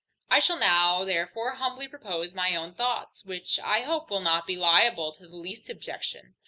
I 0.31 0.39
shall 0.39 0.57
now 0.57 1.03
therefore 1.05 1.53
humbly 1.57 1.87
propose 1.87 2.33
my 2.33 2.55
own 2.55 2.73
thoughts, 2.73 3.23
which 3.23 3.59
I 3.59 3.81
hope 3.81 4.09
will 4.09 4.19
not 4.19 4.47
be 4.47 4.55
liable 4.57 5.11
to 5.11 5.27
the 5.27 5.35
least 5.35 5.69
objection. 5.69 6.33